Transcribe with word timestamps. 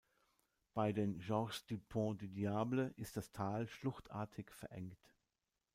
Bei 0.73 0.93
den 0.93 1.19
"Gorges 1.19 1.63
du 1.67 1.77
Pont 1.77 2.19
du 2.23 2.27
Diable" 2.27 2.91
ist 2.97 3.17
das 3.17 3.31
Tal 3.31 3.67
schluchtartig 3.67 4.49
verengt. 4.49 4.97